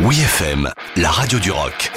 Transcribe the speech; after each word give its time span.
Oui 0.00 0.18
FM, 0.18 0.70
la 0.96 1.08
radio 1.08 1.38
du 1.38 1.52
rock. 1.52 1.92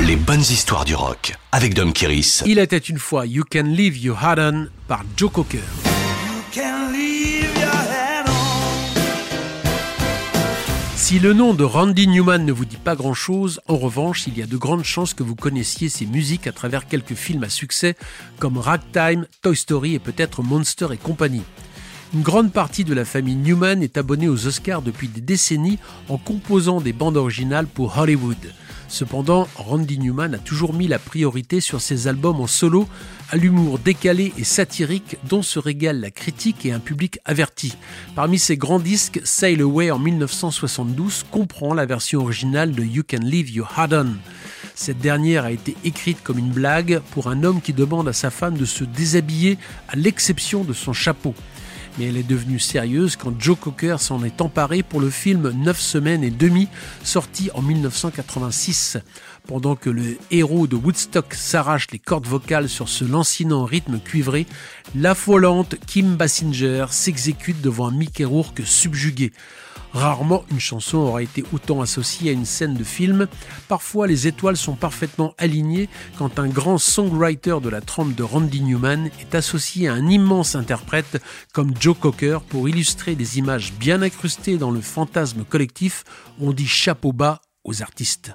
Les 0.00 0.16
bonnes 0.16 0.42
histoires 0.42 0.84
du 0.84 0.94
rock 0.94 1.34
avec 1.50 1.72
Dom 1.72 1.94
Kiris. 1.94 2.42
Il 2.44 2.58
était 2.58 2.76
une 2.76 2.98
fois 2.98 3.24
You 3.24 3.42
Can 3.50 3.62
Leave 3.62 3.96
Your 3.96 4.22
Heart 4.22 4.38
On 4.38 4.66
par 4.86 5.02
Joe 5.16 5.32
Cocker. 5.32 5.62
Si 10.94 11.18
le 11.18 11.32
nom 11.32 11.54
de 11.54 11.64
Randy 11.64 12.06
Newman 12.06 12.44
ne 12.44 12.52
vous 12.52 12.66
dit 12.66 12.76
pas 12.76 12.94
grand-chose, 12.94 13.62
en 13.66 13.78
revanche, 13.78 14.26
il 14.26 14.36
y 14.36 14.42
a 14.42 14.46
de 14.46 14.56
grandes 14.58 14.84
chances 14.84 15.14
que 15.14 15.22
vous 15.22 15.34
connaissiez 15.34 15.88
ses 15.88 16.04
musiques 16.04 16.46
à 16.46 16.52
travers 16.52 16.86
quelques 16.86 17.14
films 17.14 17.44
à 17.44 17.48
succès 17.48 17.96
comme 18.38 18.58
Ragtime, 18.58 19.26
Toy 19.40 19.56
Story 19.56 19.94
et 19.94 19.98
peut-être 19.98 20.42
Monster 20.42 20.88
et 20.92 20.98
compagnie. 20.98 21.44
Une 22.14 22.22
grande 22.22 22.52
partie 22.52 22.84
de 22.84 22.94
la 22.94 23.04
famille 23.04 23.36
Newman 23.36 23.82
est 23.82 23.98
abonnée 23.98 24.28
aux 24.28 24.46
Oscars 24.46 24.80
depuis 24.80 25.08
des 25.08 25.20
décennies 25.20 25.78
en 26.08 26.16
composant 26.16 26.80
des 26.80 26.94
bandes 26.94 27.18
originales 27.18 27.66
pour 27.66 27.98
Hollywood. 27.98 28.54
Cependant, 28.88 29.46
Randy 29.56 29.98
Newman 29.98 30.32
a 30.32 30.38
toujours 30.38 30.72
mis 30.72 30.88
la 30.88 30.98
priorité 30.98 31.60
sur 31.60 31.82
ses 31.82 32.08
albums 32.08 32.40
en 32.40 32.46
solo, 32.46 32.88
à 33.30 33.36
l'humour 33.36 33.78
décalé 33.78 34.32
et 34.38 34.44
satirique 34.44 35.18
dont 35.28 35.42
se 35.42 35.58
régale 35.58 36.00
la 36.00 36.10
critique 36.10 36.64
et 36.64 36.72
un 36.72 36.78
public 36.78 37.18
averti. 37.26 37.76
Parmi 38.14 38.38
ses 38.38 38.56
grands 38.56 38.80
disques, 38.80 39.20
Sail 39.24 39.60
Away 39.60 39.90
en 39.90 39.98
1972 39.98 41.26
comprend 41.30 41.74
la 41.74 41.84
version 41.84 42.22
originale 42.22 42.72
de 42.72 42.82
You 42.82 43.02
Can 43.06 43.20
Leave 43.22 43.50
Your 43.50 43.70
Heart 43.76 43.92
On. 43.92 44.14
Cette 44.74 45.00
dernière 45.00 45.44
a 45.44 45.52
été 45.52 45.76
écrite 45.84 46.22
comme 46.22 46.38
une 46.38 46.52
blague 46.52 47.02
pour 47.10 47.28
un 47.28 47.44
homme 47.44 47.60
qui 47.60 47.74
demande 47.74 48.08
à 48.08 48.14
sa 48.14 48.30
femme 48.30 48.56
de 48.56 48.64
se 48.64 48.84
déshabiller 48.84 49.58
à 49.88 49.96
l'exception 49.96 50.64
de 50.64 50.72
son 50.72 50.94
chapeau 50.94 51.34
mais 51.98 52.06
elle 52.06 52.16
est 52.16 52.22
devenue 52.22 52.58
sérieuse 52.58 53.16
quand 53.16 53.32
Joe 53.40 53.58
Cocker 53.58 53.96
s'en 53.98 54.22
est 54.22 54.40
emparé 54.40 54.82
pour 54.82 55.00
le 55.00 55.10
film 55.10 55.50
9 55.50 55.80
semaines 55.80 56.22
et 56.22 56.30
demie, 56.30 56.68
sorti 57.02 57.50
en 57.54 57.62
1986. 57.62 58.98
Pendant 59.46 59.76
que 59.76 59.90
le 59.90 60.18
héros 60.30 60.66
de 60.66 60.76
Woodstock 60.76 61.34
s'arrache 61.34 61.88
les 61.90 61.98
cordes 61.98 62.26
vocales 62.26 62.68
sur 62.68 62.88
ce 62.88 63.04
lancinant 63.04 63.64
rythme 63.64 63.98
cuivré, 63.98 64.46
l'affolante 64.94 65.76
Kim 65.86 66.16
Basinger 66.16 66.86
s'exécute 66.90 67.60
devant 67.60 67.88
un 67.88 67.92
Mickey 67.92 68.24
Rourke 68.24 68.62
subjugué. 68.64 69.32
Rarement 69.92 70.44
une 70.50 70.60
chanson 70.60 70.98
aura 70.98 71.22
été 71.22 71.44
autant 71.52 71.80
associée 71.80 72.30
à 72.30 72.32
une 72.32 72.44
scène 72.44 72.74
de 72.74 72.84
film. 72.84 73.26
Parfois, 73.68 74.06
les 74.06 74.26
étoiles 74.26 74.56
sont 74.56 74.74
parfaitement 74.74 75.34
alignées 75.38 75.88
quand 76.18 76.38
un 76.38 76.48
grand 76.48 76.78
songwriter 76.78 77.56
de 77.62 77.68
la 77.68 77.80
trempe 77.80 78.14
de 78.14 78.22
Randy 78.22 78.60
Newman 78.60 79.10
est 79.20 79.34
associé 79.34 79.88
à 79.88 79.94
un 79.94 80.08
immense 80.08 80.54
interprète 80.54 81.22
comme 81.52 81.72
Joe 81.78 81.96
Cocker 81.98 82.38
pour 82.48 82.68
illustrer 82.68 83.14
des 83.14 83.38
images 83.38 83.72
bien 83.72 84.02
incrustées 84.02 84.58
dans 84.58 84.70
le 84.70 84.80
fantasme 84.80 85.44
collectif. 85.44 86.04
On 86.40 86.52
dit 86.52 86.66
chapeau 86.66 87.12
bas 87.12 87.40
aux 87.64 87.82
artistes. 87.82 88.32